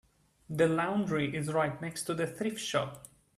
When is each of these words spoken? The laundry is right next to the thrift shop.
The 0.49 0.67
laundry 0.67 1.35
is 1.35 1.53
right 1.53 1.79
next 1.79 2.05
to 2.05 2.15
the 2.15 2.25
thrift 2.25 2.57
shop. 2.59 3.05